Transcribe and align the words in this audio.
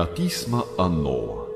Catisma 0.00 0.64
a 0.76 0.86
noua 0.86 1.48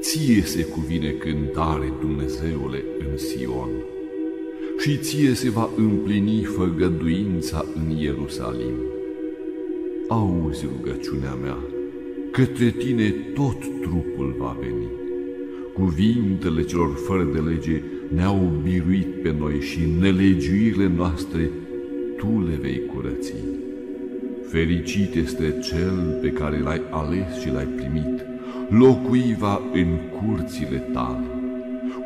Ție 0.00 0.42
se 0.42 0.64
cuvine 0.64 1.10
cântare, 1.10 1.92
Dumnezeule, 2.00 2.84
în 2.98 3.16
Sion, 3.16 3.70
și 4.78 4.96
ție 4.96 5.34
se 5.34 5.50
va 5.50 5.70
împlini 5.76 6.44
făgăduința 6.44 7.64
în 7.74 7.96
Ierusalim. 7.96 8.76
Auzi 10.08 10.66
rugăciunea 10.76 11.34
mea, 11.34 11.58
către 12.30 12.70
tine 12.70 13.10
tot 13.34 13.58
trupul 13.80 14.34
va 14.38 14.56
veni. 14.60 15.05
Cuvintele 15.76 16.62
celor 16.62 16.94
fără 16.94 17.28
de 17.32 17.38
lege 17.38 17.82
ne-au 18.14 18.60
biruit 18.62 19.22
pe 19.22 19.34
noi 19.38 19.60
și 19.60 19.78
nelegiuirile 20.00 20.90
noastre 20.96 21.50
tu 22.16 22.44
le 22.48 22.58
vei 22.60 22.82
curăți. 22.94 23.34
Fericit 24.48 25.14
este 25.14 25.58
cel 25.62 26.18
pe 26.20 26.28
care 26.28 26.58
l-ai 26.58 26.80
ales 26.90 27.40
și 27.40 27.50
l-ai 27.52 27.64
primit, 27.64 28.26
locuiva 28.68 29.60
în 29.72 29.86
curțile 30.20 30.78
tale. 30.92 31.26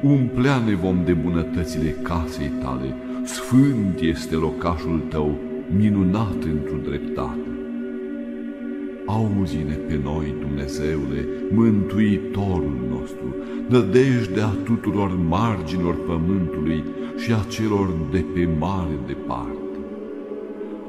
Umplea-ne 0.03 0.75
vom 0.75 1.03
de 1.05 1.13
bunătățile 1.13 1.97
casei 2.03 2.53
tale, 2.63 2.95
sfânt 3.25 4.01
este 4.01 4.35
locașul 4.35 5.03
tău, 5.09 5.39
minunat 5.77 6.45
într-o 6.45 6.77
dreptate. 6.89 7.60
Auzi-ne 9.17 9.75
pe 9.75 10.01
noi, 10.03 10.35
Dumnezeule, 10.41 11.29
Mântuitorul 11.53 12.77
nostru, 12.91 13.35
nădejdea 13.69 14.51
tuturor 14.65 15.11
marginilor 15.29 15.97
pământului 16.07 16.85
și 17.17 17.33
a 17.33 17.45
celor 17.49 17.89
de 18.11 18.25
pe 18.35 18.49
mare 18.59 18.99
departe. 19.07 19.59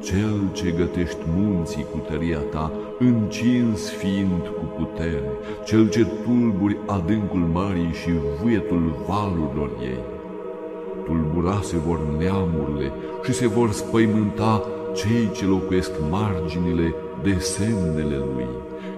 Cel 0.02 0.40
ce 0.54 0.74
gătești 0.78 1.24
munții 1.36 1.86
cu 1.92 1.98
tăria 1.98 2.40
ta, 2.40 2.72
încins 3.00 3.90
fiind 3.90 4.42
cu 4.58 4.66
putere, 4.78 5.32
cel 5.66 5.90
ce 5.90 6.08
tulburi 6.24 6.78
adâncul 6.88 7.40
mării 7.40 7.94
și 8.02 8.10
vuietul 8.42 8.96
valurilor 9.08 9.70
ei. 9.82 10.04
Tulburase 11.06 11.78
vor 11.78 12.00
neamurile 12.18 12.92
și 13.24 13.34
se 13.34 13.48
vor 13.48 13.72
spăimânta 13.72 14.64
cei 14.96 15.30
ce 15.36 15.46
locuiesc 15.46 15.92
marginile 16.10 16.96
de 17.24 17.38
semnele 17.40 18.16
lui, 18.34 18.48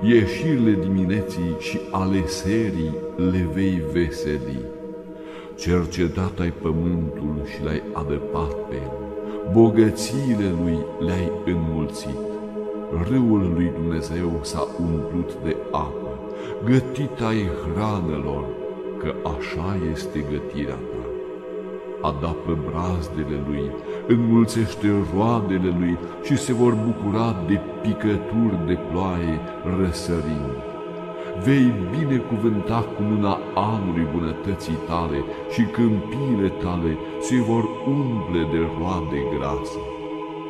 ieșirile 0.02 0.78
dimineții 0.82 1.56
și 1.60 1.80
ale 1.92 2.26
serii 2.26 2.96
le 3.16 3.48
vei 3.54 3.82
veseli. 3.92 4.66
Cercetat 5.56 6.40
ai 6.40 6.54
pământul 6.62 7.36
și 7.46 7.64
l-ai 7.64 7.82
adăpat 7.94 8.54
pe 8.70 8.76
el, 8.76 8.92
bogățiile 9.52 10.50
lui 10.64 10.78
le-ai 11.06 11.32
înmulțit. 11.46 12.20
Râul 13.10 13.52
lui 13.54 13.72
Dumnezeu 13.74 14.40
s-a 14.42 14.68
umplut 14.80 15.32
de 15.44 15.56
apă, 15.72 16.20
gătit 16.66 17.22
ai 17.22 17.50
hranelor, 17.64 18.46
că 18.98 19.14
așa 19.24 19.78
este 19.92 20.26
gătirea 20.32 20.76
ta 20.76 21.03
adapă 22.10 22.52
brazdele 22.68 23.38
lui, 23.48 23.66
înmulțește 24.08 24.88
roadele 25.14 25.72
lui 25.80 25.98
și 26.24 26.38
se 26.38 26.54
vor 26.54 26.74
bucura 26.86 27.44
de 27.48 27.60
picături 27.82 28.58
de 28.68 28.78
ploaie 28.90 29.36
răsărind. 29.78 30.56
Vei 31.46 31.74
binecuvânta 31.98 32.80
cu 32.94 33.02
luna 33.10 33.38
anului 33.56 34.08
bunătății 34.14 34.80
tale 34.88 35.20
și 35.54 35.62
câmpiile 35.62 36.50
tale 36.64 36.98
se 37.20 37.36
vor 37.36 37.64
umple 37.88 38.42
de 38.52 38.60
roade 38.78 39.20
grase. 39.36 39.80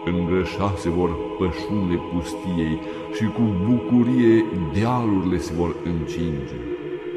Îngrășa 0.05 0.73
se 0.77 0.89
vor 0.89 1.11
pășunile 1.37 1.99
pustiei 2.11 2.79
și 3.15 3.25
cu 3.35 3.43
bucurie 3.67 4.45
dealurile 4.73 5.37
se 5.37 5.53
vor 5.53 5.75
încinge. 5.91 6.57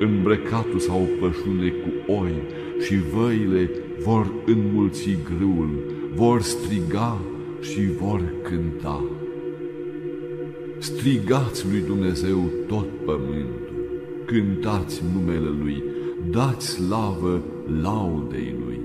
Îmbrăcatul 0.00 0.78
sau 0.78 1.08
pășunile 1.20 1.70
cu 1.70 2.12
oi 2.12 2.34
și 2.80 2.96
văile 3.14 3.70
vor 4.04 4.32
înmulți 4.46 5.18
grâul, 5.24 5.70
vor 6.14 6.40
striga 6.42 7.18
și 7.60 7.80
vor 7.98 8.22
cânta. 8.42 9.04
Strigați 10.78 11.66
lui 11.70 11.80
Dumnezeu 11.86 12.50
tot 12.66 12.86
pământul, 13.04 13.74
cântați 14.24 15.02
numele 15.14 15.48
Lui, 15.62 15.82
dați 16.30 16.68
slavă 16.68 17.42
laudei 17.82 18.54
Lui. 18.64 18.80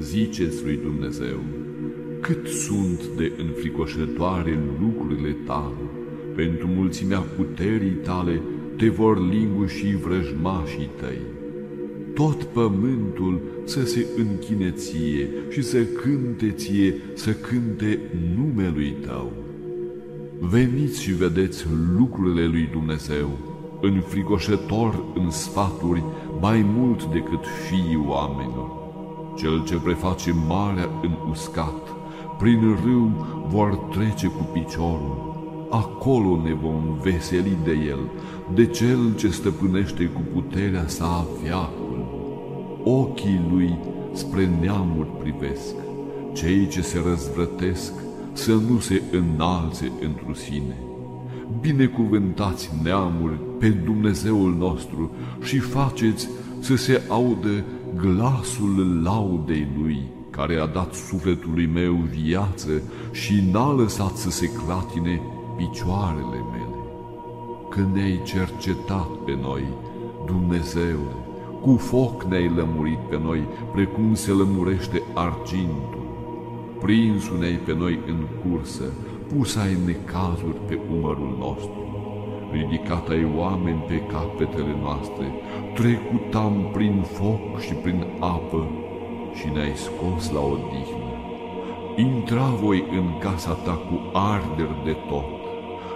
Ziceți 0.00 0.64
lui 0.64 0.78
Dumnezeu, 0.82 1.38
cât 2.20 2.46
sunt 2.46 3.06
de 3.16 3.32
înfricoșătoare 3.46 4.58
lucrurile 4.80 5.36
tale, 5.46 5.90
pentru 6.34 6.66
mulțimea 6.66 7.18
puterii 7.18 7.96
tale 8.02 8.40
te 8.76 8.88
vor 8.88 9.28
linguși 9.30 9.96
vrăjmașii 9.96 10.90
tăi 11.00 11.36
tot 12.14 12.42
pământul 12.42 13.40
să 13.64 13.84
se 13.84 14.06
închine 14.16 14.70
ție 14.70 15.28
și 15.50 15.62
să 15.62 15.82
cânte 15.82 16.50
ție, 16.50 16.94
să 17.14 17.32
cânte 17.32 17.98
numelui 18.36 18.96
tău. 19.06 19.32
Veniți 20.40 21.02
și 21.02 21.12
vedeți 21.12 21.66
lucrurile 21.98 22.46
lui 22.46 22.68
Dumnezeu, 22.72 23.28
înfricoșător 23.80 25.04
în 25.14 25.30
sfaturi 25.30 26.02
mai 26.40 26.66
mult 26.76 27.04
decât 27.04 27.44
fiii 27.68 28.04
oamenilor. 28.08 28.70
Cel 29.36 29.64
ce 29.64 29.76
preface 29.76 30.34
marea 30.48 30.88
în 31.02 31.12
uscat, 31.30 31.96
prin 32.38 32.78
râu 32.84 33.26
vor 33.48 33.74
trece 33.74 34.26
cu 34.26 34.48
piciorul, 34.52 35.36
acolo 35.70 36.40
ne 36.42 36.54
vom 36.54 36.98
veseli 37.02 37.56
de 37.64 37.72
el, 37.88 38.00
de 38.54 38.66
cel 38.66 39.14
ce 39.16 39.28
stăpânește 39.28 40.04
cu 40.04 40.20
puterea 40.34 40.86
sa 40.86 41.26
viață 41.42 41.87
ochii 42.88 43.40
lui 43.50 43.78
spre 44.12 44.50
neamuri 44.60 45.08
privesc, 45.18 45.74
cei 46.32 46.66
ce 46.66 46.82
se 46.82 47.02
răzvrătesc 47.06 47.92
să 48.32 48.52
nu 48.52 48.78
se 48.78 49.02
înalțe 49.12 49.92
întru 50.00 50.34
sine. 50.34 50.76
Binecuvântați 51.60 52.70
neamuri 52.82 53.38
pe 53.58 53.68
Dumnezeul 53.68 54.54
nostru 54.54 55.10
și 55.42 55.58
faceți 55.58 56.28
să 56.60 56.76
se 56.76 57.02
audă 57.08 57.64
glasul 57.96 59.02
laudei 59.02 59.68
Lui, 59.78 60.02
care 60.30 60.56
a 60.56 60.66
dat 60.66 60.94
sufletului 60.94 61.66
meu 61.66 61.92
viață 61.94 62.70
și 63.12 63.48
n-a 63.52 63.72
lăsat 63.72 64.16
să 64.16 64.30
se 64.30 64.50
clatine 64.50 65.20
picioarele 65.56 66.40
mele. 66.52 66.76
Când 67.70 67.94
ne-ai 67.94 68.20
cercetat 68.24 69.08
pe 69.24 69.38
noi, 69.42 69.64
Dumnezeule, 70.26 71.27
cu 71.62 71.76
foc 71.76 72.24
ne-ai 72.24 72.52
lămurit 72.56 72.98
pe 72.98 73.18
noi, 73.22 73.42
precum 73.72 74.14
se 74.14 74.30
lămurește 74.30 75.02
argintul. 75.14 76.06
Prinsul 76.80 77.38
ne 77.38 77.58
pe 77.64 77.74
noi 77.74 77.98
în 78.06 78.26
cursă, 78.42 78.84
pus 79.32 79.56
ai 79.56 79.76
necazuri 79.86 80.56
pe 80.66 80.78
umărul 80.96 81.36
nostru. 81.38 81.82
Ridicat 82.52 83.08
ai 83.08 83.32
oameni 83.36 83.84
pe 83.88 84.02
capetele 84.12 84.76
noastre, 84.80 85.26
trecutam 85.74 86.68
prin 86.72 87.02
foc 87.02 87.60
și 87.60 87.72
prin 87.72 88.06
apă 88.18 88.68
și 89.34 89.46
ne-ai 89.52 89.74
scos 89.74 90.30
la 90.30 90.40
odihnă. 90.40 91.08
Intra 91.96 92.48
voi 92.62 92.84
în 92.90 93.18
casa 93.18 93.52
ta 93.52 93.72
cu 93.72 94.00
arder 94.12 94.70
de 94.84 94.96
tot, 95.08 95.38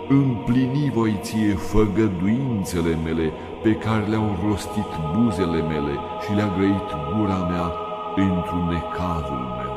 împlini 0.09 0.91
voi 0.95 1.19
ție 1.21 1.55
făgăduințele 1.55 2.99
mele 3.05 3.33
pe 3.63 3.75
care 3.75 4.07
le-au 4.07 4.39
rostit 4.47 4.91
buzele 5.15 5.61
mele 5.63 5.95
și 6.23 6.35
le-a 6.35 6.53
grăit 6.57 6.89
gura 7.15 7.41
mea 7.51 7.73
într-un 8.17 8.65
necazul 8.69 9.45
meu. 9.59 9.75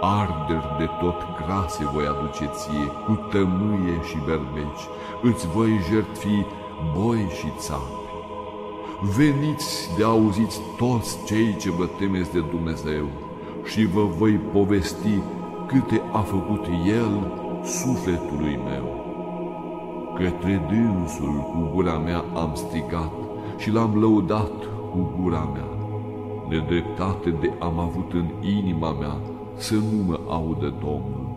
Arder 0.00 0.64
de 0.78 0.88
tot 1.00 1.20
grase 1.44 1.84
voi 1.92 2.06
aduce 2.06 2.50
ție, 2.52 2.86
cu 3.06 3.14
tămâie 3.30 3.96
și 4.08 4.16
berbeci, 4.26 4.84
îți 5.22 5.46
voi 5.46 5.70
jertfi 5.90 6.44
boi 6.96 7.28
și 7.38 7.52
țapi. 7.58 7.98
Veniți 9.16 9.96
de 9.96 10.04
auziți 10.04 10.60
toți 10.76 11.24
cei 11.24 11.56
ce 11.56 11.70
vă 11.70 11.86
temeți 11.98 12.32
de 12.32 12.40
Dumnezeu 12.40 13.06
și 13.64 13.84
vă 13.84 14.02
voi 14.02 14.32
povesti 14.32 15.22
câte 15.66 16.02
a 16.12 16.18
făcut 16.18 16.64
El 16.86 17.32
sufletului 17.64 18.60
meu. 18.64 19.09
Către 20.20 20.60
dânsul 20.68 21.36
cu 21.52 21.70
gura 21.74 21.98
mea 21.98 22.24
am 22.34 22.52
strigat 22.54 23.12
și 23.58 23.70
l-am 23.70 23.98
lăudat 24.00 24.64
cu 24.90 25.14
gura 25.20 25.50
mea. 25.52 25.68
Nedreptate 26.48 27.30
de 27.30 27.52
am 27.60 27.78
avut 27.78 28.12
în 28.12 28.28
inima 28.58 28.92
mea 28.92 29.16
să 29.56 29.74
nu 29.74 30.02
mă 30.06 30.20
audă 30.28 30.74
Domnul. 30.80 31.36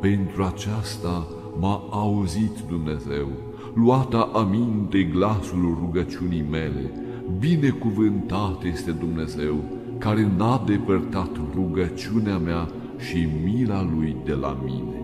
Pentru 0.00 0.42
aceasta 0.42 1.26
m-a 1.60 1.82
auzit 1.90 2.58
Dumnezeu, 2.68 3.28
luata 3.74 4.30
aminte 4.34 5.02
glasul 5.02 5.76
rugăciunii 5.80 6.44
mele, 6.50 6.92
binecuvântat 7.38 8.62
este 8.64 8.90
Dumnezeu, 8.90 9.54
care 9.98 10.32
n-a 10.36 10.62
depărtat 10.66 11.30
rugăciunea 11.54 12.38
mea 12.38 12.68
și 12.98 13.28
mila 13.44 13.82
Lui 13.82 14.16
de 14.24 14.32
la 14.32 14.58
mine. 14.64 15.01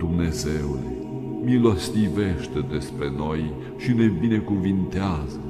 Dumnezeule, 0.00 0.96
milostivește 1.44 2.64
despre 2.70 3.12
noi 3.16 3.52
și 3.76 3.92
ne 3.92 4.06
binecuvintează, 4.06 5.40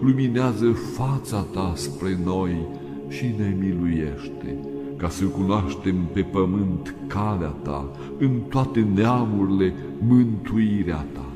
luminează 0.00 0.72
fața 0.72 1.46
Ta 1.52 1.72
spre 1.76 2.18
noi 2.24 2.66
și 3.08 3.34
ne 3.38 3.56
miluiește, 3.58 4.56
ca 4.96 5.08
să 5.08 5.24
cunoaștem 5.24 5.96
pe 6.12 6.20
pământ 6.20 6.94
calea 7.06 7.54
Ta, 7.62 7.90
în 8.18 8.40
toate 8.48 8.86
neamurile 8.94 9.74
mântuirea 10.06 11.06
Ta. 11.12 11.26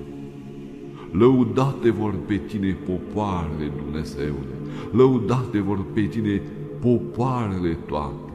Lăudate 1.12 1.90
vor 1.90 2.14
pe 2.26 2.36
Tine 2.36 2.76
popoarele, 2.86 3.72
Dumnezeule, 3.84 4.54
lăudate 4.90 5.60
vor 5.60 5.84
pe 5.92 6.00
Tine 6.00 6.42
popoarele 6.80 7.76
toate 7.86 8.27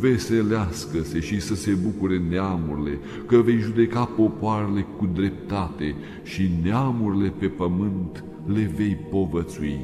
veselească-se 0.00 1.20
și 1.20 1.40
să 1.40 1.54
se 1.54 1.72
bucure 1.82 2.18
neamurile, 2.18 2.98
că 3.26 3.36
vei 3.36 3.58
judeca 3.58 4.04
popoarele 4.04 4.86
cu 4.96 5.06
dreptate 5.14 5.94
și 6.22 6.50
neamurile 6.62 7.32
pe 7.38 7.46
pământ 7.46 8.24
le 8.46 8.72
vei 8.76 8.94
povățui. 9.10 9.80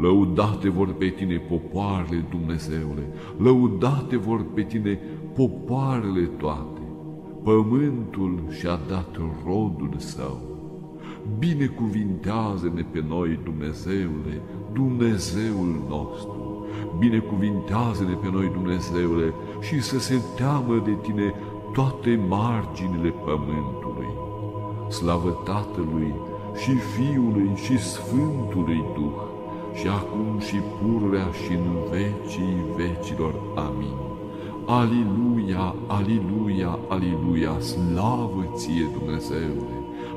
Lăudate 0.00 0.68
vor 0.68 0.92
pe 0.92 1.08
tine 1.08 1.36
popoarele, 1.36 2.24
Dumnezeule, 2.30 3.06
lăudate 3.38 4.16
vor 4.16 4.44
pe 4.54 4.62
tine 4.62 4.98
popoarele 5.34 6.30
toate. 6.36 6.80
Pământul 7.42 8.42
și-a 8.58 8.80
dat 8.88 9.16
rodul 9.44 9.94
său. 9.96 10.55
Binecuvintează-ne 11.38 12.82
pe 12.92 13.04
noi, 13.08 13.38
Dumnezeule, 13.44 14.42
Dumnezeul 14.72 15.84
nostru 15.88 16.46
binecuvintează-ne 16.98 18.12
pe 18.12 18.28
noi, 18.32 18.50
Dumnezeule, 18.52 19.34
și 19.60 19.82
să 19.82 19.98
se 19.98 20.20
teamă 20.36 20.82
de 20.84 20.96
Tine 21.02 21.34
toate 21.72 22.20
marginile 22.28 23.08
pământului. 23.08 24.10
Slavă 24.88 25.42
Tatălui 25.44 26.14
și 26.56 26.74
Fiului 26.74 27.50
și 27.54 27.78
Sfântului 27.78 28.84
Duh, 28.94 29.20
și 29.74 29.88
acum 29.88 30.38
și 30.38 30.56
pururea 30.56 31.26
și 31.44 31.52
în 31.52 31.76
vecii 31.90 32.64
vecilor. 32.76 33.34
Amin. 33.54 33.96
Aliluia, 34.66 35.74
aliluia, 35.86 36.78
aliluia, 36.88 37.60
slavă 37.60 38.44
ție, 38.54 38.88
Dumnezeule! 38.98 39.75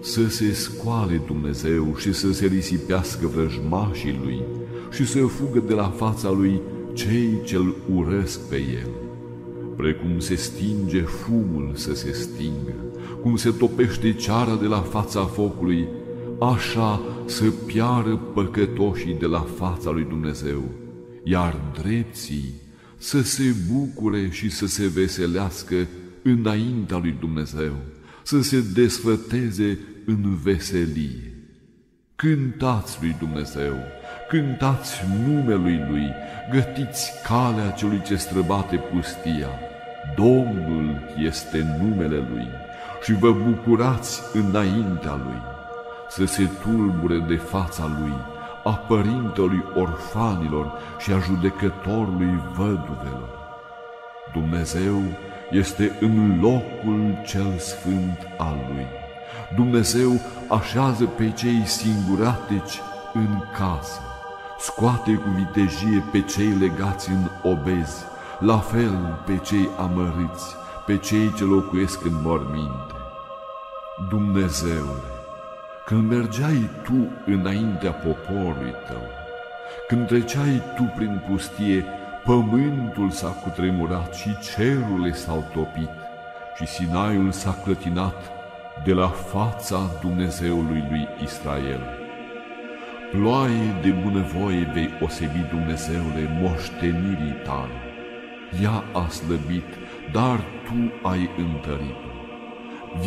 Să 0.00 0.28
se 0.28 0.52
scoale 0.52 1.22
Dumnezeu 1.26 1.96
și 1.96 2.12
să 2.12 2.32
se 2.32 2.46
risipească 2.46 3.26
vrăjmașii 3.26 4.20
Lui, 4.22 4.42
și 4.90 5.06
să 5.06 5.18
fugă 5.18 5.62
de 5.66 5.74
la 5.74 5.88
fața 5.88 6.30
lui 6.30 6.60
cei 6.92 7.40
ce-l 7.44 7.74
urăsc 7.94 8.40
pe 8.40 8.56
el. 8.56 8.90
Precum 9.76 10.18
se 10.18 10.34
stinge 10.34 11.00
fumul 11.00 11.72
să 11.74 11.94
se 11.94 12.12
stingă, 12.12 12.74
cum 13.22 13.36
se 13.36 13.50
topește 13.50 14.12
ceara 14.12 14.56
de 14.56 14.66
la 14.66 14.80
fața 14.80 15.24
focului, 15.24 15.88
așa 16.40 17.00
să 17.26 17.44
piară 17.66 18.20
păcătoșii 18.34 19.16
de 19.18 19.26
la 19.26 19.46
fața 19.56 19.90
lui 19.90 20.06
Dumnezeu, 20.08 20.62
iar 21.24 21.60
drepții 21.82 22.54
să 22.96 23.22
se 23.22 23.54
bucure 23.72 24.28
și 24.30 24.50
să 24.50 24.66
se 24.66 24.86
veselească 24.86 25.76
înaintea 26.22 26.98
lui 26.98 27.16
Dumnezeu, 27.20 27.72
să 28.22 28.42
se 28.42 28.64
desfăteze 28.74 29.78
în 30.10 30.36
veselie. 30.42 31.34
Cântați 32.16 32.98
lui 33.00 33.16
Dumnezeu! 33.18 33.74
cântați 34.30 35.04
numelui 35.26 35.84
Lui, 35.88 36.14
gătiți 36.50 37.12
calea 37.22 37.70
celui 37.70 38.02
ce 38.02 38.16
străbate 38.16 38.76
pustia. 38.76 39.48
Domnul 40.16 41.00
este 41.18 41.78
numele 41.82 42.16
Lui 42.16 42.48
și 43.02 43.12
vă 43.12 43.32
bucurați 43.32 44.20
înaintea 44.32 45.20
Lui, 45.24 45.42
să 46.08 46.24
se 46.24 46.48
tulbure 46.62 47.18
de 47.18 47.36
fața 47.36 47.96
Lui, 48.00 48.14
a 48.64 48.70
părintelui 48.70 49.64
orfanilor 49.74 50.72
și 50.98 51.12
a 51.12 51.18
judecătorului 51.18 52.42
văduvelor. 52.56 53.38
Dumnezeu 54.32 55.02
este 55.50 55.96
în 56.00 56.40
locul 56.40 57.22
cel 57.26 57.58
sfânt 57.58 58.18
al 58.38 58.56
Lui. 58.72 58.99
Dumnezeu 59.54 60.20
așează 60.48 61.04
pe 61.04 61.30
cei 61.30 61.66
singuratici 61.66 62.80
în 63.12 63.42
casă 63.58 64.00
scoate 64.60 65.14
cu 65.14 65.28
vitejie 65.28 66.04
pe 66.12 66.20
cei 66.20 66.52
legați 66.60 67.10
în 67.10 67.50
obezi, 67.50 68.04
la 68.38 68.58
fel 68.58 69.22
pe 69.26 69.36
cei 69.36 69.68
amărâți, 69.78 70.56
pe 70.86 70.96
cei 70.96 71.32
ce 71.36 71.44
locuiesc 71.44 72.04
în 72.04 72.12
morminte. 72.22 72.94
Dumnezeule, 74.08 75.10
când 75.86 76.10
mergeai 76.10 76.70
Tu 76.82 77.08
înaintea 77.26 77.90
poporului 77.90 78.74
Tău, 78.88 79.02
când 79.88 80.06
treceai 80.06 80.62
Tu 80.76 80.92
prin 80.96 81.22
pustie, 81.28 81.84
pământul 82.24 83.10
s-a 83.10 83.28
cutremurat 83.28 84.14
și 84.14 84.38
cerurile 84.38 85.12
s-au 85.12 85.44
topit 85.52 85.90
și 86.56 86.66
Sinaiul 86.66 87.32
s-a 87.32 87.56
clătinat 87.64 88.30
de 88.84 88.92
la 88.92 89.08
fața 89.08 89.90
Dumnezeului 90.00 90.84
lui 90.90 91.08
Israel. 91.22 91.80
Ploaie 93.10 93.74
de 93.82 93.90
bunăvoie 93.90 94.70
vei 94.74 94.90
osebi, 95.00 95.46
Dumnezeule, 95.50 96.38
moștenirii 96.40 97.36
tale. 97.44 97.78
Ea 98.62 98.84
a 98.92 99.08
slăbit, 99.08 99.70
dar 100.12 100.38
Tu 100.64 101.08
ai 101.08 101.30
întărit-o. 101.38 102.10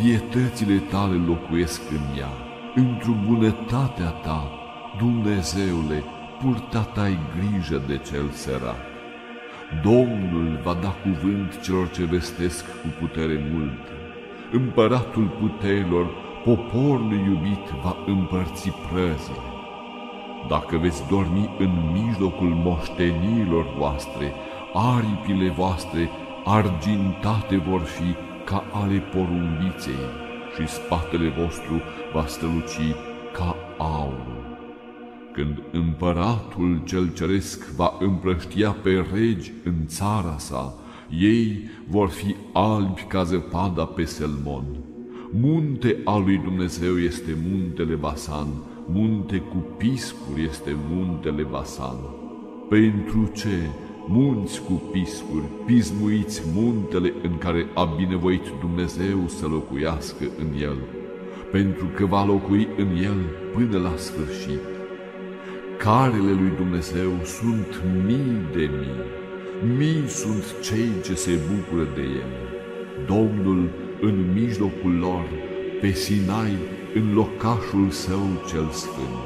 Vietățile 0.01 0.77
tale 0.77 1.15
locuiesc 1.27 1.81
în 1.91 2.19
ea. 2.19 2.33
Într-o 2.75 3.15
bunătatea 3.27 4.09
ta, 4.09 4.51
Dumnezeule, 4.97 6.03
purtat 6.41 6.97
ai 6.97 7.17
grijă 7.35 7.81
de 7.87 7.97
cel 7.97 8.29
sărac. 8.29 8.81
Domnul 9.83 10.59
va 10.63 10.77
da 10.81 10.95
cuvânt 11.03 11.61
celor 11.61 11.89
ce 11.89 12.03
vestesc 12.05 12.65
cu 12.81 12.87
putere 12.99 13.45
multă. 13.51 14.02
Împăratul 14.53 15.27
puterilor, 15.39 16.05
poporul 16.43 17.11
iubit 17.11 17.65
va 17.83 17.95
împărți 18.05 18.69
prăzile 18.69 19.53
dacă 20.47 20.77
veți 20.77 21.07
dormi 21.09 21.55
în 21.59 21.71
mijlocul 21.91 22.47
moștenirilor 22.47 23.65
voastre, 23.77 24.33
aripile 24.73 25.49
voastre 25.49 26.09
argintate 26.45 27.57
vor 27.57 27.81
fi 27.81 28.15
ca 28.45 28.63
ale 28.73 28.99
porumbiței 28.99 30.03
și 30.55 30.67
spatele 30.67 31.29
vostru 31.29 31.81
va 32.13 32.25
străluci 32.25 32.95
ca 33.33 33.55
aur. 33.77 34.41
Când 35.33 35.61
împăratul 35.71 36.81
cel 36.85 37.13
ceresc 37.13 37.75
va 37.75 37.93
împrăștia 37.99 38.71
pe 38.71 39.05
regi 39.13 39.51
în 39.63 39.73
țara 39.85 40.35
sa, 40.37 40.73
ei 41.19 41.69
vor 41.87 42.09
fi 42.09 42.35
albi 42.51 43.01
ca 43.07 43.23
zăpada 43.23 43.85
pe 43.85 44.03
Selmon. 44.03 44.65
Munte 45.31 45.97
al 46.03 46.23
lui 46.23 46.37
Dumnezeu 46.37 46.99
este 46.99 47.37
muntele 47.51 47.93
Basan, 47.93 48.47
munte 48.87 49.37
cu 49.37 49.57
piscuri 49.77 50.43
este 50.43 50.75
muntele 50.89 51.43
Basan. 51.43 51.97
Pentru 52.69 53.31
ce 53.33 53.69
munți 54.07 54.61
cu 54.61 54.71
piscuri, 54.91 55.43
pismuiți 55.65 56.41
muntele 56.53 57.13
în 57.23 57.37
care 57.37 57.67
a 57.73 57.83
binevoit 57.83 58.43
Dumnezeu 58.59 59.27
să 59.27 59.47
locuiască 59.47 60.23
în 60.39 60.61
el, 60.61 60.77
pentru 61.51 61.85
că 61.95 62.05
va 62.05 62.25
locui 62.25 62.67
în 62.77 62.87
el 63.03 63.19
până 63.53 63.77
la 63.77 63.93
sfârșit. 63.95 64.61
Carele 65.77 66.31
lui 66.31 66.51
Dumnezeu 66.57 67.11
sunt 67.23 67.83
mii 68.05 68.37
de 68.51 68.69
mii, 68.79 69.22
mii 69.77 70.07
sunt 70.07 70.43
cei 70.61 70.91
ce 71.03 71.13
se 71.15 71.39
bucură 71.49 71.87
de 71.95 72.01
el. 72.01 72.33
Domnul 73.05 73.69
în 74.01 74.31
mijlocul 74.33 74.97
lor, 74.99 75.25
pe 75.81 75.91
Sinai, 75.91 76.57
în 76.93 77.13
locașul 77.13 77.89
său 77.89 78.25
cel 78.47 78.69
sfânt. 78.69 79.23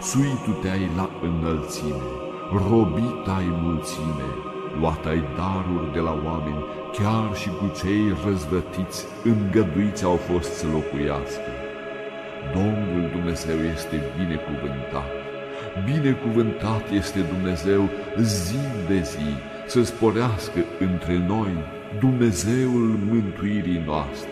Suitu 0.00 0.58
te-ai 0.60 0.90
la 0.96 1.10
înălțime, 1.22 2.06
robit 2.68 3.26
ai 3.38 3.48
mulțime, 3.62 4.28
luat 4.80 5.06
ai 5.06 5.22
daruri 5.36 5.92
de 5.92 5.98
la 5.98 6.22
oameni, 6.24 6.64
chiar 6.92 7.36
și 7.36 7.48
cu 7.48 7.72
cei 7.80 8.16
răzvătiți, 8.26 9.06
îngăduiți 9.24 10.04
au 10.04 10.16
fost 10.16 10.52
să 10.52 10.66
locuiască. 10.66 11.50
Domnul 12.54 13.10
Dumnezeu 13.12 13.58
este 13.74 13.96
binecuvântat. 14.18 15.21
Binecuvântat 15.84 16.90
este 16.90 17.20
Dumnezeu 17.20 17.88
zi 18.20 18.62
de 18.88 19.00
zi, 19.00 19.30
să 19.66 19.82
sporească 19.82 20.60
între 20.80 21.24
noi 21.26 21.52
Dumnezeul 22.00 22.98
mântuirii 23.10 23.82
noastre. 23.86 24.30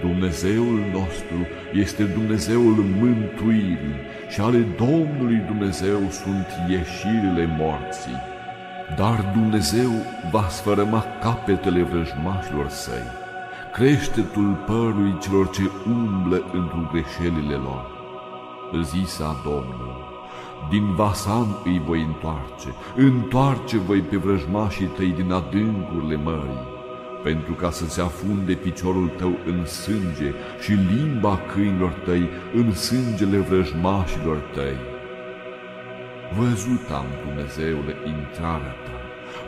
Dumnezeul 0.00 0.78
nostru 0.92 1.38
este 1.72 2.02
Dumnezeul 2.02 2.84
mântuirii 3.00 3.96
și 4.28 4.40
ale 4.40 4.58
Domnului 4.76 5.42
Dumnezeu 5.46 5.98
sunt 6.10 6.46
ieșirile 6.68 7.56
morții. 7.58 8.20
Dar 8.96 9.30
Dumnezeu 9.32 9.90
va 10.30 10.48
sfărăma 10.48 11.04
capetele 11.20 11.82
vrăjmașilor 11.82 12.68
săi, 12.68 13.06
creștetul 13.72 14.64
părului 14.66 15.18
celor 15.20 15.50
ce 15.50 15.62
umblă 15.86 16.42
într 16.52 16.74
greșelile 16.92 17.54
lor. 17.54 17.98
Zisa 18.82 19.40
Domnul, 19.44 20.09
din 20.70 20.94
Vasan 20.94 21.46
îi 21.64 21.82
voi 21.86 22.00
întoarce, 22.00 22.68
întoarce 22.96 23.78
voi 23.78 24.00
pe 24.00 24.16
vrăjmașii 24.16 24.86
tăi 24.86 25.12
din 25.16 25.32
adâncurile 25.32 26.16
mării, 26.16 26.66
pentru 27.22 27.52
ca 27.52 27.70
să 27.70 27.86
se 27.88 28.00
afunde 28.00 28.52
piciorul 28.52 29.08
tău 29.16 29.38
în 29.46 29.66
sânge 29.66 30.32
și 30.60 30.72
limba 30.72 31.38
câinilor 31.52 31.92
tăi 32.04 32.28
în 32.54 32.74
sângele 32.74 33.38
vrăjmașilor 33.38 34.36
tăi. 34.36 34.76
Văzut 36.38 36.90
am, 36.92 37.06
Dumnezeule, 37.26 37.94
intrarea 38.06 38.74
ta, 38.84 38.96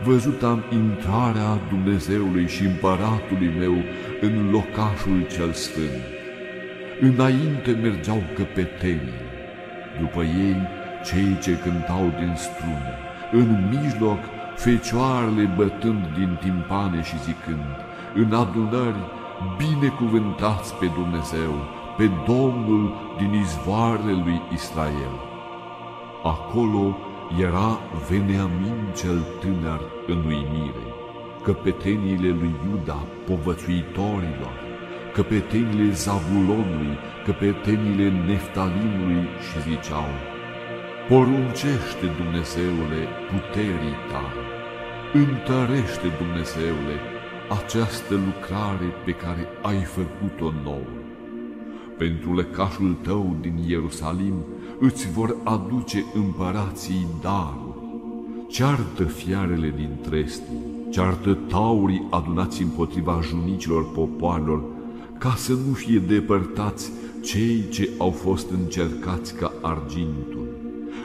văzut 0.04 0.42
am 0.42 0.62
intrarea 0.72 1.60
Dumnezeului 1.68 2.48
și 2.48 2.62
împăratului 2.64 3.52
meu 3.58 3.74
în 4.20 4.50
locașul 4.50 5.26
cel 5.30 5.52
sfânt. 5.52 6.02
Înainte 7.00 7.70
mergeau 7.82 8.22
căpetenii, 8.34 9.20
după 10.00 10.22
ei 10.22 10.80
cei 11.04 11.38
ce 11.42 11.58
cântau 11.58 12.12
din 12.18 12.34
strune, 12.36 12.94
în 13.32 13.48
mijloc 13.70 14.18
fecioarele 14.56 15.44
bătând 15.56 16.06
din 16.18 16.38
timpane 16.40 17.02
și 17.02 17.18
zicând, 17.18 17.76
în 18.14 18.32
adunări, 18.34 19.02
binecuvântați 19.56 20.74
pe 20.74 20.86
Dumnezeu, 20.86 21.54
pe 21.96 22.10
Domnul 22.26 22.94
din 23.18 23.32
izvoarele 23.32 24.12
lui 24.12 24.40
Israel. 24.52 25.14
Acolo 26.24 26.96
era 27.40 27.78
Veneamin 28.08 28.80
cel 28.96 29.20
tânăr 29.40 29.80
în 30.06 30.16
uimire, 30.16 30.86
căpeteniile 31.42 32.28
lui 32.28 32.54
Iuda, 32.70 32.98
povățuitorilor, 33.26 34.54
căpeteniile 35.12 35.92
Zavulonului, 35.92 36.98
căpeteniile 37.24 38.08
Neftalimului 38.26 39.26
și 39.46 39.62
ziceau, 39.68 40.10
Poruncește, 41.12 42.06
Dumnezeule, 42.20 43.00
puterii 43.30 43.96
tale, 44.10 44.44
întărește, 45.24 46.08
Dumnezeule, 46.22 46.96
această 47.58 48.14
lucrare 48.14 48.88
pe 49.04 49.12
care 49.12 49.48
ai 49.62 49.82
făcut-o 49.96 50.52
nouă. 50.64 50.92
Pentru 51.98 52.34
lăcașul 52.34 52.96
tău 53.02 53.36
din 53.40 53.56
Ierusalim 53.66 54.34
îți 54.80 55.10
vor 55.10 55.36
aduce 55.44 56.04
împărații 56.14 57.06
daruri. 57.22 57.78
Ceartă 58.48 59.04
fiarele 59.04 59.72
din 59.76 59.98
trestii, 60.02 60.64
ceartă 60.90 61.38
taurii 61.48 62.06
adunați 62.10 62.62
împotriva 62.62 63.20
junicilor 63.22 63.92
popoarelor, 63.92 64.62
ca 65.18 65.34
să 65.36 65.52
nu 65.52 65.72
fie 65.72 65.98
depărtați 65.98 66.90
cei 67.22 67.68
ce 67.70 67.88
au 67.98 68.10
fost 68.10 68.50
încercați 68.50 69.34
ca 69.34 69.52
argintul 69.62 70.51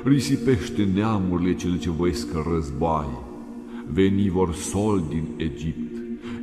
risipește 0.04 0.88
neamurile 0.94 1.56
cele 1.56 1.78
ce 1.78 1.90
voiesc 1.90 2.28
războaie. 2.54 3.18
Veni 3.94 4.30
vor 4.30 4.54
sol 4.54 5.04
din 5.10 5.24
Egipt. 5.38 5.96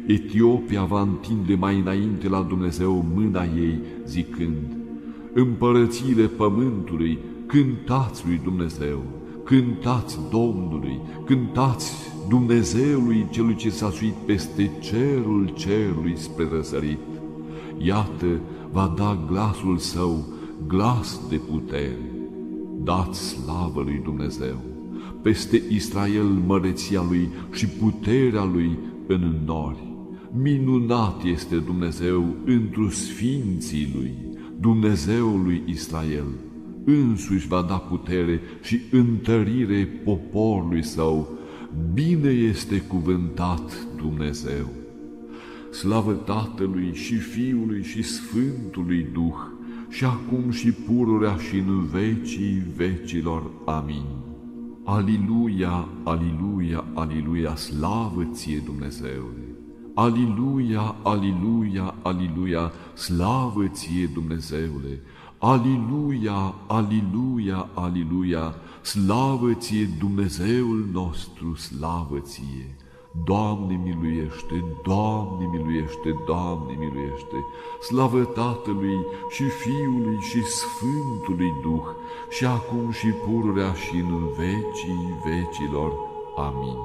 Etiopia 0.06 0.84
va 0.84 1.00
întinde 1.00 1.54
mai 1.54 1.78
înainte 1.78 2.28
la 2.28 2.42
Dumnezeu 2.48 3.06
mâna 3.14 3.44
ei, 3.44 3.78
zicând, 4.06 4.76
Împărățiile 5.32 6.26
pământului, 6.26 7.18
cântați 7.46 8.26
lui 8.26 8.40
Dumnezeu, 8.44 9.02
cântați 9.44 10.18
Domnului, 10.30 11.00
cântați 11.24 11.92
Dumnezeului 12.28 13.26
celui 13.30 13.54
ce 13.54 13.70
s-a 13.70 13.90
suit 13.90 14.14
peste 14.26 14.70
cerul 14.80 15.52
cerului 15.56 16.14
spre 16.16 16.48
răsărit. 16.52 16.98
Iată, 17.78 18.26
va 18.72 18.94
da 18.96 19.24
glasul 19.28 19.78
său, 19.78 20.24
glas 20.66 21.20
de 21.28 21.36
putere 21.36 22.14
dați 22.84 23.28
slavă 23.28 23.82
lui 23.82 24.00
Dumnezeu, 24.04 24.56
peste 25.22 25.62
Israel 25.68 26.24
măreția 26.46 27.04
lui 27.08 27.28
și 27.52 27.66
puterea 27.66 28.44
lui 28.44 28.78
în 29.06 29.34
nori. 29.44 29.92
Minunat 30.42 31.24
este 31.24 31.56
Dumnezeu 31.56 32.24
întru 32.44 32.88
sfinții 32.88 33.92
lui, 33.96 34.14
Dumnezeul 34.60 35.42
lui 35.42 35.62
Israel. 35.66 36.26
Însuși 36.84 37.46
va 37.46 37.64
da 37.68 37.76
putere 37.76 38.40
și 38.62 38.80
întărire 38.90 39.88
poporului 40.04 40.84
său. 40.84 41.28
Bine 41.92 42.28
este 42.28 42.80
cuvântat 42.80 43.86
Dumnezeu. 43.96 44.68
Slavă 45.70 46.12
Tatălui 46.12 46.90
și 46.92 47.14
Fiului 47.14 47.82
și 47.82 48.02
Sfântului 48.02 49.06
Duh, 49.12 49.53
și 49.94 50.04
acum 50.04 50.50
și 50.50 50.72
pururea 50.72 51.36
și 51.36 51.56
în 51.56 51.86
vecii 51.86 52.62
vecilor. 52.76 53.50
Amin. 53.64 54.04
Aliluia, 54.84 55.88
aliluia, 56.04 56.84
aliluia, 56.94 57.56
slavă 57.56 58.28
ție 58.32 58.62
Dumnezeule! 58.64 59.44
Aliluia, 59.94 60.94
aliluia, 61.02 61.94
aliluia, 62.02 62.72
slavă 62.94 63.66
ție 63.66 64.06
Dumnezeule! 64.06 65.02
Aliluia, 65.38 66.54
aliluia, 66.66 67.68
aliluia, 67.74 68.54
slavă 68.82 69.52
ție 69.52 69.88
Dumnezeul 69.98 70.88
nostru, 70.92 71.54
slavă 71.54 72.18
ție! 72.18 72.76
Doamne 73.22 73.80
miluiește, 73.84 74.64
Doamne 74.82 75.46
miluiește, 75.52 76.22
Doamne 76.26 76.74
miluiește, 76.78 77.46
slavă 77.80 78.24
Tatălui 78.24 79.06
și 79.28 79.42
Fiului 79.42 80.18
și 80.20 80.42
Sfântului 80.42 81.52
Duh, 81.62 81.86
și 82.28 82.44
acum 82.44 82.90
și 82.90 83.06
pururea 83.06 83.72
și 83.72 83.96
în 83.96 84.28
vecii 84.36 85.18
vecilor. 85.24 85.92
Amin. 86.36 86.78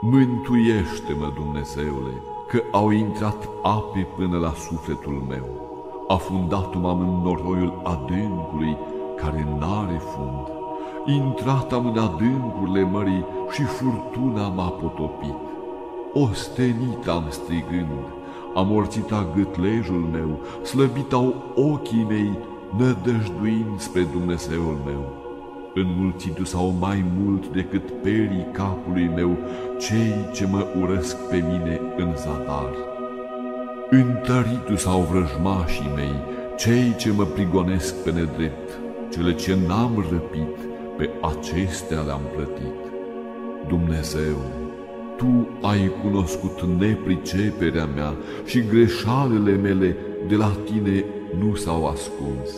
Mântuiește-mă, 0.00 1.32
Dumnezeule, 1.34 2.22
că 2.48 2.62
au 2.70 2.90
intrat 2.90 3.48
ape 3.62 4.08
până 4.16 4.38
la 4.38 4.52
sufletul 4.52 5.24
meu. 5.28 5.48
Afundat-m 6.08 6.84
în 6.84 7.20
noroiul 7.22 7.80
adâncului 7.84 8.76
care 9.16 9.56
n-are 9.58 9.98
fund 9.98 10.59
intrat 11.06 11.72
am 11.72 11.86
în 11.86 11.98
adâncurile 11.98 12.82
mării 12.82 13.24
și 13.50 13.62
furtuna 13.62 14.48
m-a 14.48 14.68
potopit. 14.68 15.34
Ostenit 16.12 17.08
am 17.08 17.24
strigând, 17.28 18.04
amorțita 18.54 19.26
gâtlejul 19.34 20.08
meu, 20.12 20.40
slăbit 20.64 21.12
au 21.12 21.34
ochii 21.54 22.06
mei, 22.08 22.38
nădăjduind 22.78 23.78
spre 23.78 24.06
Dumnezeul 24.12 24.78
meu. 24.84 25.28
Înmulțitu 25.74 26.44
s-au 26.44 26.74
mai 26.80 27.04
mult 27.18 27.48
decât 27.48 27.90
perii 28.02 28.46
capului 28.52 29.10
meu 29.14 29.36
cei 29.78 30.14
ce 30.32 30.46
mă 30.46 30.66
urăsc 30.80 31.16
pe 31.16 31.36
mine 31.36 31.80
în 31.96 32.16
zadar. 32.16 32.74
Întăritu 33.90 34.76
s-au 34.76 35.00
vrăjmașii 35.00 35.90
mei, 35.94 36.14
cei 36.56 36.94
ce 36.96 37.12
mă 37.12 37.24
prigonesc 37.24 38.02
pe 38.02 38.10
nedrept, 38.10 38.78
cele 39.12 39.34
ce 39.34 39.58
n-am 39.66 40.04
răpit, 40.10 40.69
pe 41.00 41.10
acestea 41.20 42.00
le-am 42.00 42.20
plătit. 42.34 42.80
Dumnezeu, 43.68 44.36
Tu 45.16 45.48
ai 45.60 45.90
cunoscut 46.02 46.62
nepriceperea 46.78 47.86
mea 47.94 48.14
și 48.44 48.62
greșalele 48.70 49.52
mele 49.52 49.96
de 50.28 50.34
la 50.36 50.56
Tine 50.64 51.04
nu 51.38 51.54
s-au 51.54 51.86
ascuns. 51.86 52.50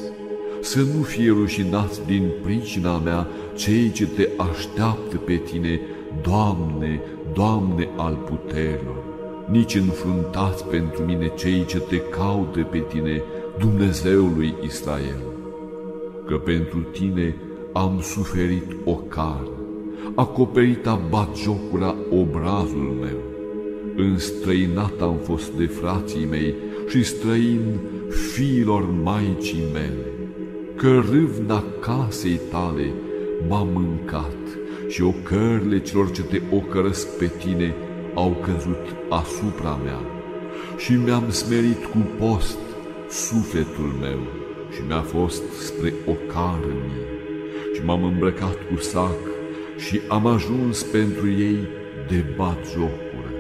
Să 0.60 0.78
nu 0.78 1.02
fie 1.02 1.30
rușinați 1.30 2.06
din 2.06 2.30
pricina 2.42 2.98
mea 2.98 3.26
cei 3.54 3.90
ce 3.90 4.06
Te 4.06 4.28
așteaptă 4.36 5.16
pe 5.16 5.36
Tine, 5.36 5.80
Doamne, 6.22 7.00
Doamne 7.32 7.88
al 7.96 8.14
puterilor. 8.14 9.02
nici 9.50 9.74
înfruntați 9.74 10.66
pentru 10.66 11.02
mine 11.02 11.32
cei 11.36 11.64
ce 11.64 11.78
te 11.78 11.96
caută 11.96 12.60
pe 12.60 12.78
tine, 12.78 13.22
Dumnezeului 13.58 14.54
Israel, 14.62 15.22
că 16.26 16.36
pentru 16.36 16.78
tine 16.78 17.34
am 17.72 18.00
suferit 18.02 18.76
o 18.84 18.94
cară, 18.94 19.50
acoperit 20.14 20.86
a 20.86 21.00
batjocura 21.08 21.94
obrazul 22.10 22.96
meu, 23.00 23.18
înstrăinat 23.96 25.00
am 25.00 25.16
fost 25.22 25.52
de 25.52 25.66
frații 25.66 26.26
mei 26.30 26.54
și 26.88 27.04
străin 27.04 27.80
fiilor 28.32 28.84
maicii 29.02 29.64
mele, 29.72 30.06
că 30.76 31.02
râvna 31.10 31.64
casei 31.80 32.40
tale 32.50 32.92
m-a 33.48 33.62
mâncat 33.62 34.36
și 34.88 35.02
ocările 35.02 35.80
celor 35.80 36.10
ce 36.10 36.22
te 36.22 36.40
ocărăsc 36.50 37.18
pe 37.18 37.30
tine 37.38 37.74
au 38.14 38.36
căzut 38.40 38.96
asupra 39.08 39.80
mea. 39.84 40.00
Și 40.76 40.92
mi-am 40.92 41.30
smerit 41.30 41.84
cu 41.84 41.98
post 42.18 42.58
sufletul 43.10 43.92
meu 44.00 44.18
și 44.72 44.80
mi-a 44.86 45.00
fost 45.00 45.42
spre 45.60 45.92
ocară 46.06 46.66
mie. 46.66 47.11
și 47.11 47.11
m-am 47.84 48.04
îmbrăcat 48.04 48.56
cu 48.70 48.80
sac 48.80 49.18
și 49.76 50.00
am 50.08 50.26
ajuns 50.26 50.82
pentru 50.82 51.30
ei 51.30 51.58
de 52.08 52.24
jocură. 52.72 53.30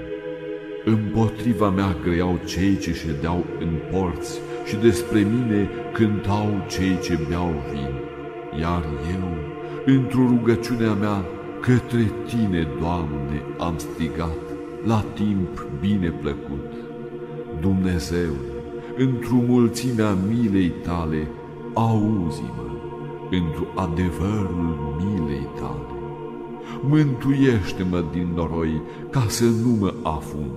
Împotriva 0.84 1.70
mea 1.70 1.96
grăiau 2.02 2.38
cei 2.44 2.76
ce 2.76 2.92
ședeau 2.92 3.44
în 3.58 3.68
porți 3.90 4.38
și 4.66 4.76
despre 4.76 5.18
mine 5.18 5.70
cântau 5.92 6.64
cei 6.68 6.98
ce 7.02 7.18
beau 7.28 7.62
vin, 7.72 7.94
iar 8.60 8.84
eu, 9.18 9.36
într-o 9.94 10.26
rugăciunea 10.26 10.92
mea, 10.92 11.24
către 11.60 12.12
Tine, 12.26 12.68
Doamne, 12.80 13.42
am 13.58 13.74
strigat 13.76 14.38
la 14.84 15.04
timp 15.14 15.66
bine 15.80 16.08
plăcut. 16.08 16.72
Dumnezeu, 17.60 18.32
într-o 18.96 19.36
mulțimea 19.46 20.16
milei 20.28 20.72
Tale, 20.82 21.28
auzi-mă, 21.74 22.71
într 23.32 23.62
adevărul 23.74 24.96
milei 24.98 25.48
Tale. 25.54 25.86
Mântuiește-mă 26.88 28.04
din 28.12 28.28
noroi 28.34 28.80
ca 29.10 29.24
să 29.28 29.44
nu 29.44 29.76
mă 29.80 29.94
afund. 30.02 30.50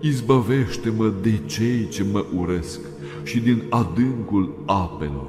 Izbăvește-mă 0.00 1.12
de 1.22 1.40
cei 1.46 1.88
ce 1.88 2.04
mă 2.12 2.24
urăsc 2.36 2.80
și 3.22 3.40
din 3.40 3.62
adâncul 3.70 4.54
apelor, 4.66 5.28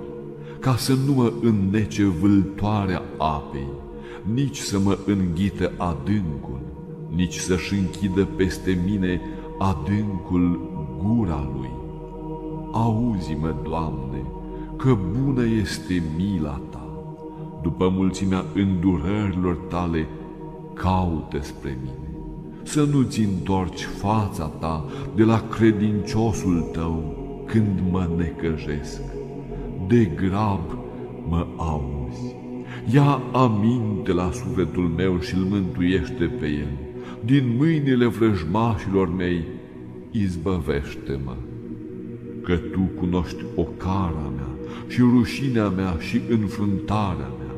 ca 0.59 0.75
să 0.75 0.93
nu 1.05 1.13
mă 1.13 1.31
înnece 1.41 2.03
vâltoarea 2.03 3.01
apei, 3.17 3.67
nici 4.33 4.57
să 4.57 4.79
mă 4.79 4.97
înghită 5.05 5.71
adâncul, 5.77 6.59
nici 7.15 7.35
să-și 7.35 7.73
închidă 7.73 8.25
peste 8.25 8.79
mine 8.85 9.21
adâncul 9.57 10.71
gura 11.03 11.51
lui. 11.57 11.71
Auzi-mă, 12.71 13.55
Doamne, 13.63 14.23
că 14.77 14.97
bună 15.23 15.45
este 15.45 16.03
mila 16.17 16.61
Ta. 16.69 16.87
După 17.61 17.89
mulțimea 17.95 18.45
îndurărilor 18.53 19.55
Tale, 19.55 20.07
caută 20.73 21.39
spre 21.41 21.77
mine. 21.81 22.17
Să 22.63 22.87
nu-ți 22.91 23.19
întorci 23.19 23.83
fața 23.83 24.45
Ta 24.45 24.85
de 25.15 25.23
la 25.23 25.43
credinciosul 25.49 26.69
Tău 26.71 27.15
când 27.45 27.79
mă 27.91 28.09
necăjesc. 28.17 29.01
De 29.87 30.05
grab 30.05 30.77
mă 31.27 31.47
auzi. 31.55 32.35
Ia 32.93 33.21
aminte 33.31 34.13
la 34.13 34.31
sufletul 34.31 34.83
meu 34.83 35.19
și 35.19 35.35
îl 35.35 35.43
mântuiește 35.43 36.25
pe 36.39 36.45
el. 36.45 36.71
Din 37.25 37.55
mâinile 37.57 38.05
vrăjmașilor 38.05 39.15
mei, 39.15 39.45
izbăvește-mă. 40.11 41.35
Că 42.43 42.55
Tu 42.55 42.81
cunoști 42.99 43.43
ocara 43.55 44.31
mea 44.35 44.36
și 44.87 44.99
rușinea 44.99 45.69
mea 45.69 45.95
și 45.99 46.21
înfruntarea 46.29 47.31
mea. 47.39 47.55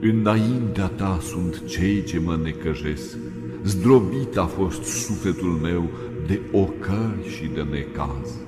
Înaintea 0.00 0.86
Ta 0.86 1.18
sunt 1.22 1.66
cei 1.66 2.02
ce 2.02 2.18
mă 2.18 2.38
necăjesc. 2.42 3.16
Zdrobit 3.64 4.36
a 4.36 4.44
fost 4.44 4.82
sufletul 4.82 5.58
meu 5.62 5.90
de 6.26 6.40
ocări 6.52 7.28
și 7.36 7.50
de 7.54 7.66
necaz 7.70 8.42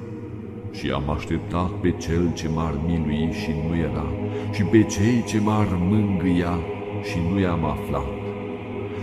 și 0.75 0.91
am 0.91 1.11
așteptat 1.11 1.71
pe 1.81 1.91
cel 1.91 2.33
ce 2.35 2.49
m-ar 2.49 2.75
milui 2.87 3.33
și 3.33 3.51
nu 3.69 3.77
era, 3.77 4.07
și 4.53 4.63
pe 4.63 4.83
cei 4.83 5.25
ce 5.27 5.41
m-ar 5.41 5.69
mângâia 5.79 6.59
și 7.03 7.19
nu 7.31 7.41
i-am 7.41 7.65
aflat. 7.65 8.09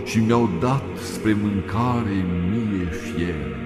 Și 0.04 0.18
mi-au 0.18 0.48
dat 0.60 0.84
spre 1.12 1.36
mâncare 1.42 2.24
mie 2.50 2.84
fiere, 2.84 3.56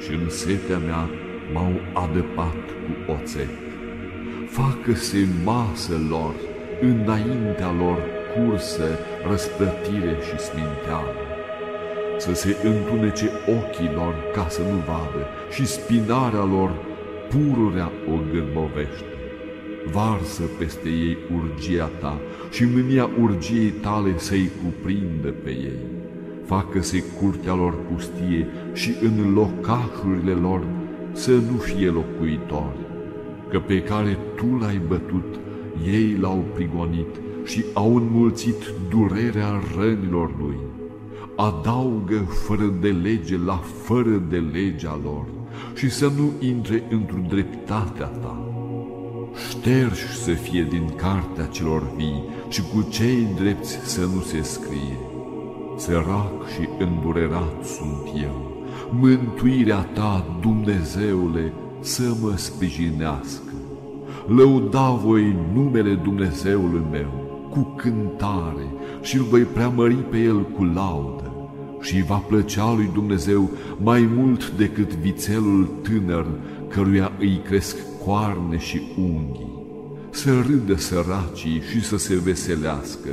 și 0.00 0.12
în 0.12 0.30
setea 0.30 0.78
mea 0.78 1.10
m-au 1.52 1.72
adăpat 1.92 2.56
cu 2.84 3.12
oțet. 3.12 3.67
Facă-se 4.58 5.28
masă 5.44 5.92
lor, 6.08 6.34
înaintea 6.80 7.72
lor 7.78 7.98
cursă, 8.34 8.88
răsplătire 9.30 10.16
și 10.26 10.38
sminteală 10.38 11.28
să 12.18 12.34
se 12.34 12.56
întunece 12.64 13.30
ochii 13.46 13.90
lor 13.94 14.14
ca 14.34 14.48
să 14.48 14.60
nu 14.60 14.76
vadă 14.76 15.26
și 15.50 15.66
spinarea 15.66 16.44
lor 16.44 16.70
pururea 17.30 17.90
o 18.12 18.16
gârbovește. 18.32 19.12
Varsă 19.92 20.42
peste 20.58 20.88
ei 20.88 21.16
urgia 21.36 21.90
ta 22.00 22.18
și 22.50 22.64
mânia 22.64 23.10
urgiei 23.20 23.70
tale 23.70 24.18
să-i 24.18 24.50
cuprindă 24.62 25.28
pe 25.28 25.50
ei. 25.50 25.82
Facă-se 26.44 27.02
curtea 27.20 27.54
lor 27.54 27.74
pustie 27.92 28.46
și 28.72 28.94
în 29.02 29.32
locașurile 29.32 30.32
lor 30.32 30.62
să 31.12 31.30
nu 31.30 31.56
fie 31.56 31.88
locuitori, 31.88 32.87
că 33.50 33.58
pe 33.58 33.82
care 33.82 34.18
tu 34.36 34.56
l-ai 34.60 34.80
bătut, 34.88 35.40
ei 35.86 36.16
l-au 36.20 36.44
prigonit 36.54 37.20
și 37.44 37.64
au 37.72 37.96
înmulțit 37.96 38.72
durerea 38.88 39.62
rănilor 39.76 40.30
lui. 40.38 40.56
Adaugă 41.36 42.18
fără 42.46 42.74
de 42.80 42.88
lege 42.88 43.36
la 43.36 43.60
fără 43.82 44.22
de 44.28 44.36
legea 44.52 45.00
lor 45.02 45.24
și 45.74 45.90
să 45.90 46.12
nu 46.16 46.46
intre 46.46 46.82
într-o 46.90 47.18
dreptatea 47.28 48.06
ta. 48.06 48.42
Șterși 49.48 50.16
să 50.16 50.30
fie 50.30 50.66
din 50.70 50.92
cartea 50.96 51.44
celor 51.44 51.82
vii 51.96 52.24
și 52.48 52.62
cu 52.62 52.86
cei 52.90 53.26
drepți 53.36 53.72
să 53.72 54.00
nu 54.00 54.20
se 54.20 54.42
scrie. 54.42 54.98
Sărac 55.76 56.48
și 56.54 56.68
îndurerat 56.78 57.64
sunt 57.64 58.22
eu, 58.22 58.66
mântuirea 58.90 59.80
ta, 59.80 60.38
Dumnezeule, 60.40 61.52
să 61.88 62.14
mă 62.20 62.36
sprijinească. 62.36 63.52
Lăuda 64.26 64.90
voi 64.90 65.36
numele 65.54 65.94
Dumnezeului 65.94 66.82
meu 66.90 67.40
cu 67.50 67.74
cântare 67.76 68.66
și 69.02 69.16
îl 69.16 69.22
voi 69.22 69.42
preamări 69.42 69.94
pe 69.94 70.18
el 70.18 70.42
cu 70.42 70.64
laudă 70.64 71.32
și 71.80 72.02
va 72.02 72.16
plăcea 72.16 72.74
lui 72.74 72.90
Dumnezeu 72.92 73.50
mai 73.82 74.08
mult 74.14 74.50
decât 74.50 74.94
vițelul 74.94 75.68
tânăr 75.82 76.26
căruia 76.68 77.12
îi 77.18 77.40
cresc 77.44 77.76
coarne 78.04 78.58
și 78.58 78.80
unghii. 78.98 79.56
Să 80.10 80.40
râdă 80.46 80.76
săracii 80.76 81.62
și 81.70 81.84
să 81.84 81.96
se 81.96 82.16
veselească, 82.16 83.08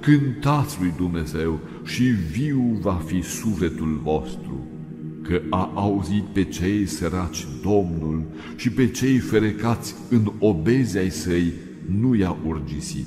cântați 0.00 0.76
lui 0.80 0.92
Dumnezeu 0.96 1.58
și 1.84 2.02
viu 2.02 2.78
va 2.80 3.02
fi 3.04 3.22
sufletul 3.22 4.00
vostru, 4.02 4.60
că 5.28 5.40
a 5.50 5.70
auzit 5.74 6.24
pe 6.24 6.44
cei 6.44 6.86
săraci 6.86 7.46
Domnul 7.62 8.22
și 8.56 8.70
pe 8.70 8.90
cei 8.90 9.18
ferecați 9.18 9.94
în 10.10 10.32
obezi 10.38 10.98
ai 10.98 11.10
săi 11.10 11.52
nu 12.00 12.14
i-a 12.14 12.36
urgisit 12.46 13.06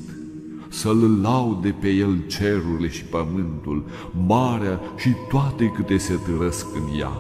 să-L 0.69 1.19
laude 1.21 1.75
pe 1.79 1.89
El 1.89 2.23
cerurile 2.27 2.89
și 2.89 3.03
pământul, 3.03 3.85
marea 4.27 4.79
și 4.97 5.09
toate 5.29 5.71
câte 5.75 5.97
se 5.97 6.13
târăsc 6.13 6.65
în 6.75 6.99
ea. 6.99 7.11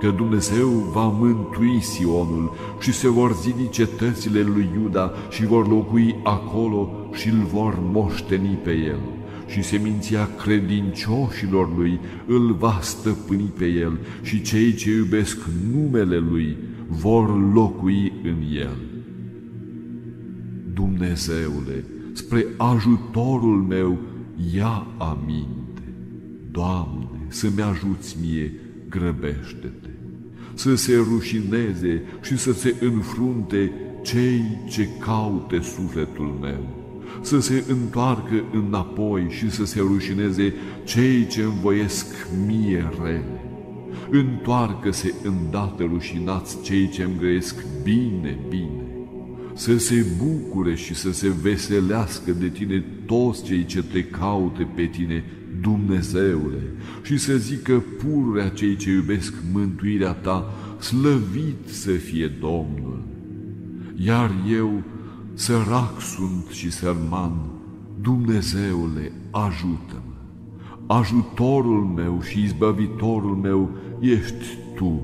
Că 0.00 0.10
Dumnezeu 0.10 0.68
va 0.68 1.06
mântui 1.06 1.80
Sionul 1.80 2.52
și 2.80 2.92
se 2.92 3.08
vor 3.08 3.34
zidi 3.34 3.68
cetățile 3.68 4.42
lui 4.42 4.68
Iuda 4.74 5.12
și 5.30 5.46
vor 5.46 5.68
locui 5.68 6.16
acolo 6.22 6.90
și 7.12 7.28
îl 7.28 7.44
vor 7.52 7.78
moșteni 7.92 8.58
pe 8.62 8.72
el 8.72 9.00
și 9.50 9.62
seminția 9.62 10.28
credincioșilor 10.36 11.76
lui 11.76 12.00
îl 12.26 12.52
va 12.52 12.78
stăpâni 12.82 13.52
pe 13.58 13.66
el 13.66 13.98
și 14.22 14.42
cei 14.42 14.74
ce 14.74 14.90
iubesc 14.90 15.38
numele 15.72 16.18
lui 16.18 16.56
vor 16.86 17.52
locui 17.52 18.12
în 18.22 18.36
el. 18.54 18.76
Dumnezeule, 20.74 21.84
spre 22.12 22.46
ajutorul 22.56 23.62
meu, 23.62 23.98
ia 24.54 24.86
aminte. 24.98 25.82
Doamne, 26.50 27.08
să-mi 27.28 27.62
ajuți 27.62 28.16
mie, 28.20 28.52
grăbește-te, 28.88 29.88
să 30.54 30.74
se 30.74 30.94
rușineze 30.94 32.02
și 32.22 32.36
să 32.36 32.52
se 32.52 32.74
înfrunte 32.80 33.72
cei 34.02 34.42
ce 34.68 34.88
caute 35.00 35.60
sufletul 35.60 36.38
meu, 36.40 36.80
să 37.20 37.40
se 37.40 37.64
întoarcă 37.68 38.44
înapoi 38.52 39.26
și 39.28 39.50
să 39.50 39.64
se 39.64 39.80
rușineze 39.80 40.54
cei 40.84 41.26
ce 41.26 41.42
învoiesc 41.42 42.06
mie 42.46 42.90
rele, 43.02 43.40
întoarcă-se 44.10 45.14
îndată 45.22 45.82
rușinați 45.82 46.62
cei 46.62 46.88
ce-mi 46.88 47.18
grăiesc 47.18 47.64
bine, 47.82 48.38
bine. 48.48 48.84
Să 49.54 49.78
se 49.78 50.06
bucure 50.18 50.74
și 50.74 50.94
să 50.94 51.12
se 51.12 51.28
veselească 51.42 52.30
de 52.32 52.48
tine 52.48 52.84
toți 53.06 53.44
cei 53.44 53.64
ce 53.64 53.82
te 53.82 54.04
caute 54.04 54.68
pe 54.74 54.84
tine, 54.84 55.24
Dumnezeule, 55.60 56.62
și 57.02 57.16
să 57.16 57.36
zică 57.36 57.84
pururea 57.98 58.48
cei 58.48 58.76
ce 58.76 58.90
iubesc 58.90 59.34
mântuirea 59.52 60.12
ta, 60.12 60.54
slăvit 60.80 61.68
să 61.68 61.90
fie 61.90 62.26
Domnul. 62.40 63.02
Iar 64.04 64.30
eu, 64.56 64.82
sărac 65.40 66.00
sunt 66.00 66.46
și 66.48 66.70
sărman, 66.70 67.32
Dumnezeule, 68.00 69.12
ajută-mă! 69.30 70.14
Ajutorul 70.86 71.84
meu 71.84 72.20
și 72.22 72.42
izbăvitorul 72.42 73.36
meu 73.36 73.70
ești 74.00 74.44
Tu, 74.74 75.00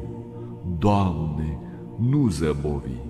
Doamne, 0.78 1.58
nu 2.08 2.28
zăbovi! 2.28 3.04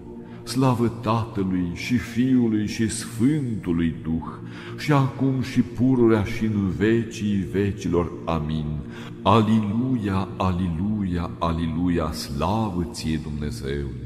Slavă 0.44 0.88
Tatălui 0.88 1.70
și 1.74 1.96
Fiului 1.96 2.66
și 2.66 2.88
Sfântului 2.88 3.94
Duh, 4.02 4.50
și 4.78 4.92
acum 4.92 5.42
și 5.42 5.60
pururea 5.60 6.24
și 6.24 6.44
în 6.44 6.68
vecii 6.68 7.46
vecilor. 7.52 8.12
Amin. 8.24 8.78
Aliluia, 9.22 10.28
aliluia, 10.36 11.30
aliluia, 11.38 12.12
slavă 12.12 12.88
ție 12.92 13.20
Dumnezeule! 13.22 14.05